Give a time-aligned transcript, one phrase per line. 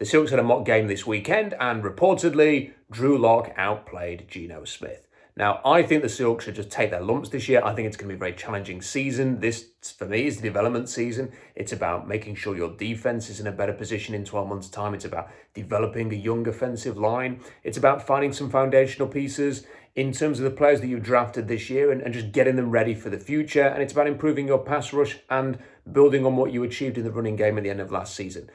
[0.00, 5.06] The Seahawks had a mock game this weekend, and reportedly, Drew Lock outplayed Geno Smith.
[5.36, 7.60] Now, I think the Seahawks should just take their lumps this year.
[7.62, 9.40] I think it's going to be a very challenging season.
[9.40, 9.66] This,
[9.98, 11.32] for me, is the development season.
[11.54, 14.94] It's about making sure your defense is in a better position in 12 months' time.
[14.94, 17.40] It's about developing a young offensive line.
[17.62, 21.68] It's about finding some foundational pieces in terms of the players that you've drafted this
[21.68, 23.64] year and, and just getting them ready for the future.
[23.64, 25.58] And it's about improving your pass rush and
[25.92, 28.48] building on what you achieved in the running game at the end of last season.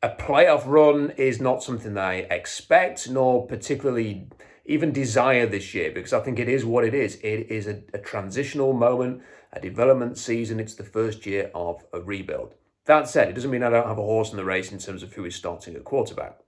[0.00, 4.28] A playoff run is not something that I expect, nor particularly
[4.64, 7.16] even desire this year because I think it is what it is.
[7.16, 9.22] It is a, a transitional moment,
[9.52, 10.60] a development season.
[10.60, 12.54] It's the first year of a rebuild.
[12.84, 15.02] That said, it doesn't mean I don't have a horse in the race in terms
[15.02, 16.38] of who is starting at quarterback.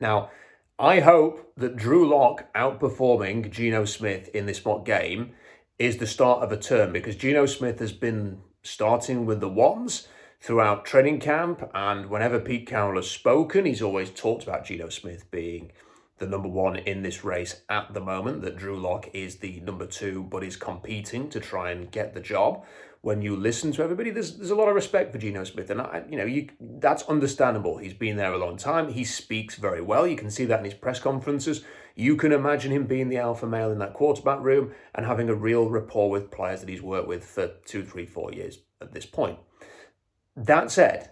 [0.00, 0.30] Now,
[0.78, 5.34] I hope that Drew Lock outperforming Geno Smith in this mock game
[5.78, 10.08] is the start of a term because Geno Smith has been starting with the ones
[10.42, 15.30] throughout training camp, and whenever Pete Carroll has spoken, he's always talked about Geno Smith
[15.30, 15.70] being
[16.18, 19.86] the number one in this race at the moment, that Drew Lock is the number
[19.86, 22.64] two, but is competing to try and get the job.
[23.00, 25.80] When you listen to everybody, there's there's a lot of respect for Geno Smith, and
[25.80, 27.78] I, you know you that's understandable.
[27.78, 28.92] He's been there a long time.
[28.92, 30.06] He speaks very well.
[30.06, 31.64] You can see that in his press conferences.
[31.96, 35.34] You can imagine him being the alpha male in that quarterback room and having a
[35.34, 39.04] real rapport with players that he's worked with for two, three, four years at this
[39.04, 39.38] point.
[40.36, 41.10] That said,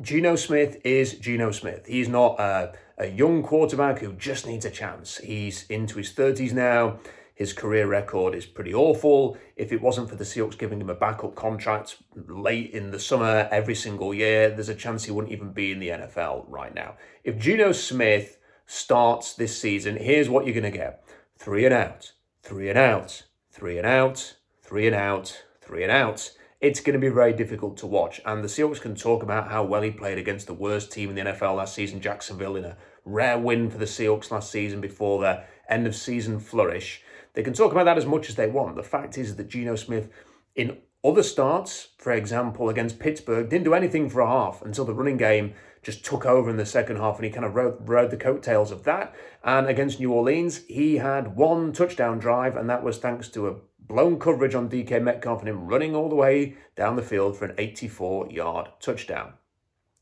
[0.00, 1.86] Geno Smith is Geno Smith.
[1.86, 5.16] He's not a, a young quarterback who just needs a chance.
[5.18, 6.98] He's into his 30s now.
[7.34, 9.38] His career record is pretty awful.
[9.56, 13.48] If it wasn't for the Seahawks giving him a backup contract late in the summer
[13.50, 16.96] every single year, there's a chance he wouldn't even be in the NFL right now.
[17.24, 21.04] If Geno Smith starts this season, here's what you're going to get
[21.38, 26.32] three and out, three and out, three and out, three and out, three and out
[26.60, 28.20] it's going to be very difficult to watch.
[28.24, 31.14] And the Seahawks can talk about how well he played against the worst team in
[31.14, 35.20] the NFL last season, Jacksonville, in a rare win for the Seahawks last season before
[35.20, 37.02] their end of season flourish.
[37.34, 38.74] They can talk about that as much as they want.
[38.74, 40.10] The fact is that Geno Smith,
[40.56, 44.94] in other starts, for example, against Pittsburgh, didn't do anything for a half until the
[44.94, 48.10] running game just took over in the second half and he kind of rode, rode
[48.10, 49.14] the coattails of that.
[49.44, 53.54] And against New Orleans, he had one touchdown drive, and that was thanks to a
[53.88, 57.46] blown coverage on DK Metcalf and him running all the way down the field for
[57.46, 59.32] an 84 yard touchdown.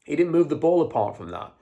[0.04, 1.52] He didn't move the ball apart from that.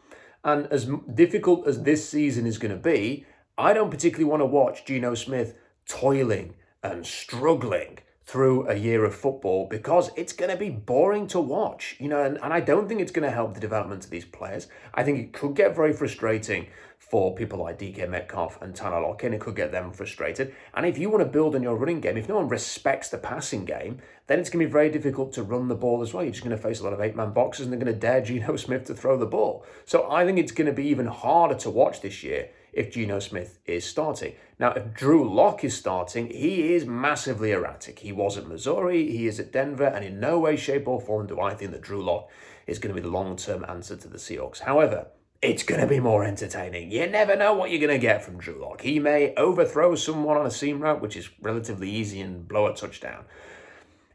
[0.42, 3.24] And as difficult as this season is going to be,
[3.56, 5.56] I don't particularly want to watch Geno Smith
[5.88, 11.40] toiling and struggling through a year of football because it's going to be boring to
[11.40, 14.10] watch, you know, and, and I don't think it's going to help the development of
[14.10, 14.66] these players.
[14.94, 16.68] I think it could get very frustrating
[16.98, 19.34] for people like DK Metcalf and Tyler Lockett.
[19.34, 20.54] It could get them frustrated.
[20.72, 23.18] And if you want to build on your running game, if no one respects the
[23.18, 26.24] passing game, then it's going to be very difficult to run the ball as well.
[26.24, 28.00] You're just going to face a lot of eight man boxes and they're going to
[28.00, 29.66] dare Geno Smith to throw the ball.
[29.84, 33.18] So I think it's going to be even harder to watch this year if Geno
[33.18, 34.34] Smith is starting.
[34.58, 38.00] Now, if Drew Lock is starting, he is massively erratic.
[38.00, 41.26] He was at Missouri, he is at Denver, and in no way, shape, or form
[41.26, 42.28] do I think that Drew Lock
[42.66, 44.60] is going to be the long term answer to the Seahawks.
[44.60, 45.08] However,
[45.42, 46.90] it's going to be more entertaining.
[46.90, 48.80] You never know what you're going to get from Drew Lock.
[48.80, 52.74] He may overthrow someone on a seam route, which is relatively easy, and blow a
[52.74, 53.24] touchdown.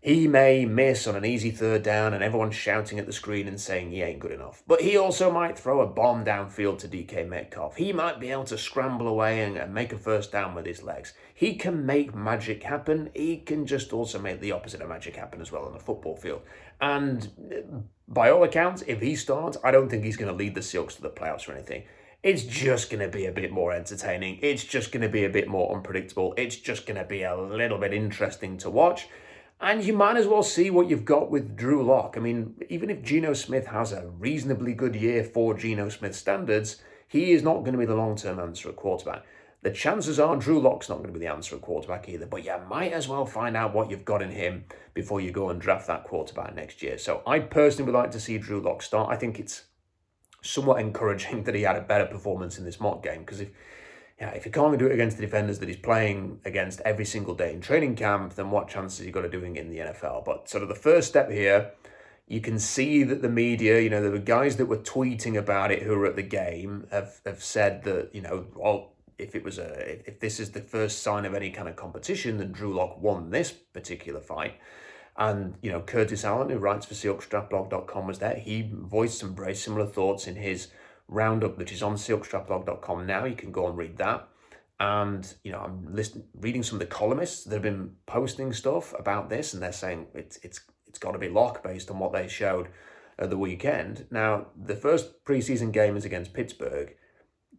[0.01, 3.59] He may miss on an easy third down and everyone's shouting at the screen and
[3.59, 4.63] saying he ain't good enough.
[4.65, 7.75] But he also might throw a bomb downfield to DK Metcalf.
[7.75, 10.83] He might be able to scramble away and, and make a first down with his
[10.83, 11.13] legs.
[11.33, 13.09] He can make magic happen.
[13.13, 16.15] He can just also make the opposite of magic happen as well on the football
[16.15, 16.43] field.
[16.79, 20.55] And uh, by all accounts, if he starts, I don't think he's going to lead
[20.55, 21.83] the Seahawks to the playoffs or anything.
[22.23, 24.39] It's just going to be a bit more entertaining.
[24.41, 26.33] It's just going to be a bit more unpredictable.
[26.37, 29.09] It's just going to be a little bit interesting to watch.
[29.61, 32.15] And you might as well see what you've got with Drew Lock.
[32.15, 36.81] I mean, even if Geno Smith has a reasonably good year for Geno Smith standards,
[37.07, 39.25] he is not going to be the long term answer at quarterback.
[39.61, 42.45] The chances are Drew Lock's not going to be the answer at quarterback either, but
[42.45, 45.59] you might as well find out what you've got in him before you go and
[45.59, 46.97] draft that quarterback next year.
[46.97, 49.11] So I personally would like to see Drew Lock start.
[49.11, 49.63] I think it's
[50.41, 53.49] somewhat encouraging that he had a better performance in this mock game because if
[54.19, 57.35] yeah, if he can't do it against the defenders that he's playing against every single
[57.35, 60.25] day in training camp, then what chances he got of doing it in the NFL?
[60.25, 61.71] But sort of the first step here,
[62.27, 65.71] you can see that the media, you know, there were guys that were tweeting about
[65.71, 69.43] it who were at the game have, have said that, you know, well, if it
[69.43, 72.73] was a if this is the first sign of any kind of competition, then Drew
[72.73, 74.59] Lock won this particular fight.
[75.17, 78.35] And, you know, Curtis Allen, who writes for SeahawksDraftBlog.com, was there.
[78.35, 80.69] He voiced some very similar thoughts in his
[81.09, 83.25] roundup that is on SeahawksDraftBlog.com now.
[83.25, 84.29] You can go and read that.
[84.79, 88.93] And you know, I'm listening, reading some of the columnists that have been posting stuff
[88.97, 92.13] about this, and they're saying it's it's it's got to be lock based on what
[92.13, 92.69] they showed
[93.17, 94.05] at the weekend.
[94.09, 96.95] Now, the first preseason game is against Pittsburgh.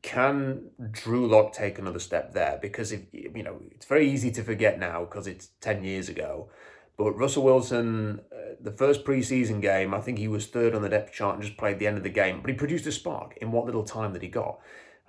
[0.02, 2.58] Can Drew Lock take another step there?
[2.62, 6.49] Because if you know, it's very easy to forget now because it's ten years ago.
[6.96, 10.88] But Russell Wilson, uh, the first preseason game, I think he was third on the
[10.88, 12.40] depth chart and just played the end of the game.
[12.40, 14.60] But he produced a spark in what little time that he got.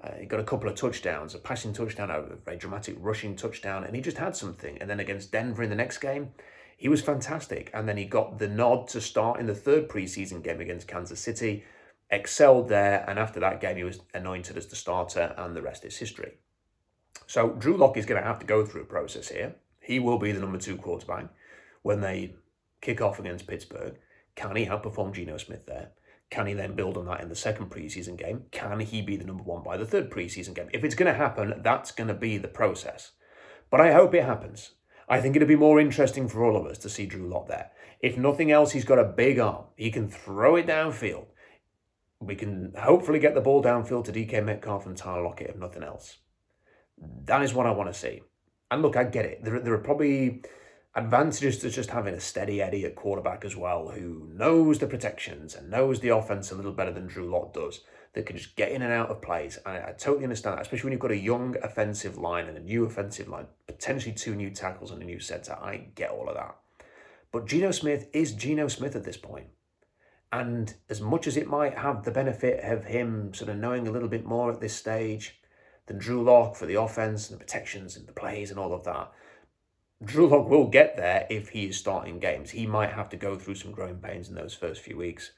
[0.01, 3.83] Uh, he got a couple of touchdowns, a passing touchdown, a very dramatic rushing touchdown,
[3.83, 4.77] and he just had something.
[4.79, 6.29] And then against Denver in the next game,
[6.75, 7.69] he was fantastic.
[7.73, 11.19] And then he got the nod to start in the third preseason game against Kansas
[11.19, 11.63] City,
[12.09, 15.85] excelled there, and after that game, he was anointed as the starter, and the rest
[15.85, 16.33] is history.
[17.27, 19.55] So Drew Lock is going to have to go through a process here.
[19.79, 21.27] He will be the number two quarterback
[21.81, 22.35] when they
[22.81, 23.97] kick off against Pittsburgh.
[24.35, 25.91] Can he outperform Geno Smith there?
[26.29, 28.45] Can he then build on that in the second preseason game?
[28.51, 30.69] Can he be the number one by the third preseason game?
[30.71, 33.11] If it's going to happen, that's going to be the process.
[33.69, 34.71] But I hope it happens.
[35.09, 37.71] I think it'd be more interesting for all of us to see Drew Lock there.
[37.99, 39.65] If nothing else, he's got a big arm.
[39.75, 41.25] He can throw it downfield.
[42.21, 45.83] We can hopefully get the ball downfield to DK Metcalf and Tyler Lockett, if nothing
[45.83, 46.19] else.
[47.25, 48.21] That is what I want to see.
[48.69, 49.43] And look, I get it.
[49.43, 50.43] There, there are probably
[50.95, 55.55] advantages to just having a steady Eddie at quarterback as well, who knows the protections
[55.55, 57.81] and knows the offense a little better than Drew Lock does,
[58.13, 59.57] that can just get in and out of plays.
[59.65, 62.61] I, I totally understand that, especially when you've got a young offensive line and a
[62.61, 65.53] new offensive line, potentially two new tackles and a new center.
[65.53, 66.55] I get all of that.
[67.31, 69.47] But Geno Smith is Geno Smith at this point.
[70.33, 73.91] And as much as it might have the benefit of him sort of knowing a
[73.91, 75.39] little bit more at this stage
[75.87, 78.83] than Drew Lock for the offense and the protections and the plays and all of
[78.83, 79.11] that,
[80.03, 82.49] Drew Lock will get there if he is starting games.
[82.49, 85.31] He might have to go through some growing pains in those first few weeks,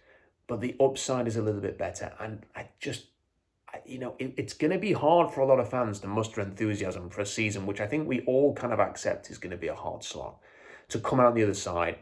[0.47, 2.13] but the upside is a little bit better.
[2.19, 3.07] And I just,
[3.85, 6.39] you know, it, it's going to be hard for a lot of fans to muster
[6.39, 9.57] enthusiasm for a season, which I think we all kind of accept is going to
[9.57, 10.35] be a hard slog.
[10.89, 11.97] To come out the other side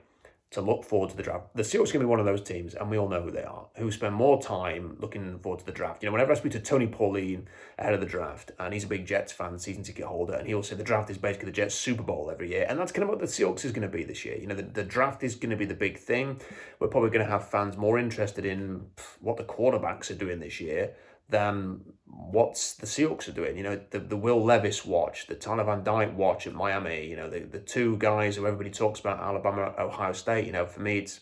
[0.52, 1.46] to look forward to the draft.
[1.56, 3.32] The Seahawks are going to be one of those teams, and we all know who
[3.32, 6.04] they are, who spend more time looking forward to the draft.
[6.04, 7.48] You know, whenever I speak to Tony Pauline
[7.80, 10.62] ahead of the draft, and he's a big Jets fan, season ticket holder, and he'll
[10.62, 13.10] say the draft is basically the Jets Super Bowl every year, and that's kind of
[13.10, 14.38] what the Seahawks is going to be this year.
[14.38, 16.42] You know, the, the draft is going to be the big thing.
[16.80, 18.88] We're probably going to have fans more interested in
[19.22, 20.94] what the quarterbacks are doing this year
[21.32, 23.58] than what's the Seahawks are doing.
[23.58, 27.16] You know, the, the Will Levis watch, the Tyler Van Dyke watch at Miami, you
[27.16, 30.82] know, the, the two guys who everybody talks about, Alabama, Ohio State, you know, for
[30.82, 31.22] me it's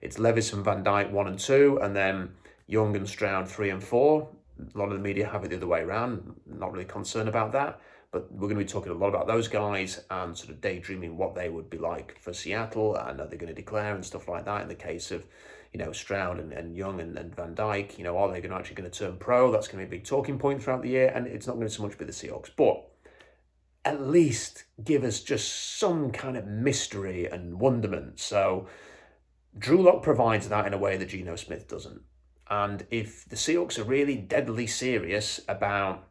[0.00, 2.30] it's Levis and Van Dyke one and two, and then
[2.66, 4.28] Young and Stroud three and four.
[4.74, 6.34] A lot of the media have it the other way around.
[6.46, 7.80] Not really concerned about that.
[8.12, 11.16] But we're going to be talking a lot about those guys and sort of daydreaming
[11.16, 14.28] what they would be like for Seattle and are they going to declare and stuff
[14.28, 15.24] like that in the case of
[15.72, 18.50] you know, Stroud and, and Young and, and Van Dyke, you know, are they going
[18.50, 19.52] to actually going to turn pro?
[19.52, 21.68] That's going to be a big talking point throughout the year, and it's not going
[21.68, 22.50] to so much be the Seahawks.
[22.56, 22.84] But
[23.84, 28.18] at least give us just some kind of mystery and wonderment.
[28.18, 28.66] So
[29.56, 32.02] Drew Lock provides that in a way that Geno Smith doesn't.
[32.48, 36.08] And if the Seahawks are really deadly serious about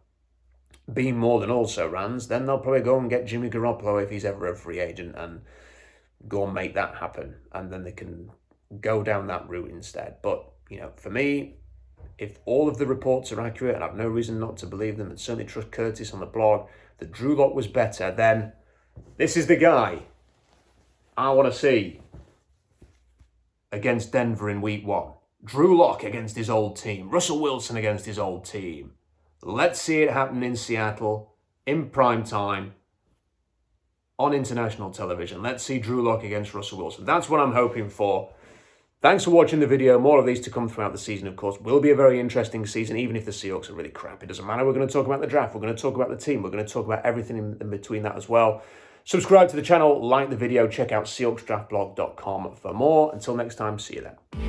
[0.93, 4.25] being more than also runs, then they'll probably go and get Jimmy Garoppolo if he's
[4.25, 5.41] ever a free agent and
[6.27, 7.35] go and make that happen.
[7.51, 8.31] And then they can
[8.79, 10.17] go down that route instead.
[10.21, 11.55] But, you know, for me,
[12.17, 15.09] if all of the reports are accurate, and I've no reason not to believe them,
[15.09, 18.51] and certainly trust Curtis on the blog, that Drew Lock was better, then
[19.17, 20.03] this is the guy
[21.17, 22.01] I want to see
[23.71, 25.13] against Denver in week one.
[25.43, 27.09] Drew Lock against his old team.
[27.09, 28.93] Russell Wilson against his old team.
[29.41, 31.33] Let's see it happen in Seattle
[31.65, 32.73] in prime time
[34.17, 35.41] on international television.
[35.41, 37.05] Let's see Drew Lock against Russell Wilson.
[37.05, 38.33] That's what I'm hoping for.
[39.01, 39.97] Thanks for watching the video.
[39.97, 41.57] More of these to come throughout the season, of course.
[41.61, 44.21] Will be a very interesting season, even if the Seahawks are really crap.
[44.21, 44.65] It doesn't matter.
[44.65, 45.55] We're going to talk about the draft.
[45.55, 46.43] We're going to talk about the team.
[46.43, 48.61] We're going to talk about everything in, in between that as well.
[49.05, 53.13] Subscribe to the channel, like the video, check out SeahawksDraftBlog.com for more.
[53.13, 54.48] Until next time, see you then.